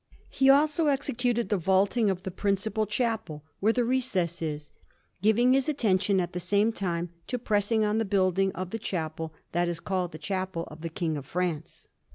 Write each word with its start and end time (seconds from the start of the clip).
He 0.31 0.49
also 0.49 0.87
executed 0.87 1.49
the 1.49 1.59
vaulting 1.59 2.09
of 2.09 2.23
the 2.23 2.31
principal 2.31 2.87
chapel, 2.87 3.43
where 3.59 3.71
the 3.71 3.83
recess 3.85 4.41
is, 4.41 4.71
giving 5.21 5.53
his 5.53 5.69
attention 5.69 6.19
at 6.19 6.33
the 6.33 6.39
same 6.39 6.71
time 6.71 7.11
to 7.27 7.37
pressing 7.37 7.85
on 7.85 7.99
the 7.99 8.03
building 8.05 8.51
of 8.53 8.71
the 8.71 8.79
chapel 8.79 9.31
that 9.51 9.67
is 9.69 9.79
called 9.79 10.11
the 10.11 10.17
Chapel 10.17 10.63
of 10.71 10.81
the 10.81 10.89
King 10.89 11.17
of 11.17 11.27
France. 11.27 11.85